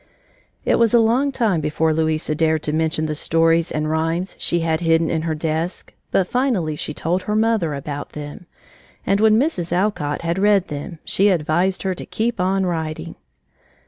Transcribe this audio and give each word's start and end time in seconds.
It 0.65 0.79
was 0.79 0.95
a 0.95 0.99
long 0.99 1.31
time 1.31 1.61
before 1.61 1.93
Louisa 1.93 2.33
dared 2.33 2.63
to 2.63 2.73
mention 2.73 3.05
the 3.05 3.13
stories 3.13 3.71
and 3.71 3.87
rhymes 3.87 4.35
she 4.39 4.61
had 4.61 4.79
hidden 4.81 5.11
in 5.11 5.21
her 5.21 5.35
desk 5.35 5.93
but 6.09 6.27
finally 6.27 6.75
she 6.75 6.91
told 6.91 7.21
her 7.21 7.35
mother 7.35 7.75
about 7.75 8.13
them, 8.13 8.47
and 9.05 9.19
when 9.19 9.37
Mrs. 9.39 9.71
Alcott 9.71 10.23
had 10.23 10.39
read 10.39 10.69
them, 10.69 10.97
she 11.05 11.27
advised 11.29 11.83
her 11.83 11.93
to 11.93 12.05
keep 12.07 12.39
on 12.39 12.65
writing. 12.65 13.13